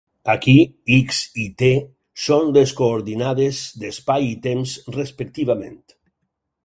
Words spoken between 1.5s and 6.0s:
"t" són les coordinades d'espai i temps, respectivament.